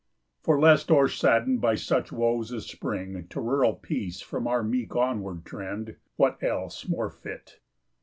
For, 0.41 0.59
lest 0.59 0.89
o'ersaddened 0.89 1.61
by 1.61 1.75
such 1.75 2.11
woes 2.11 2.51
as 2.51 2.65
spring 2.65 3.27
To 3.29 3.39
rural 3.39 3.75
peace 3.75 4.19
from 4.19 4.47
our 4.47 4.63
meek 4.63 4.95
onward 4.95 5.45
trend, 5.45 5.95
What 6.15 6.41
else 6.41 6.87
more 6.89 7.11
fit? 7.11 7.59